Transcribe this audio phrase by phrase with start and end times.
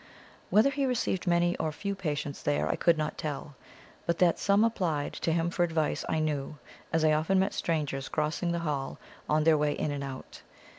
[0.49, 3.53] Whether he received many or few patients there I could not tell;
[4.07, 6.57] but that some applied to him for advice I knew,
[6.91, 8.97] as I often met strangers crossing the hall
[9.29, 10.41] on their way in and out.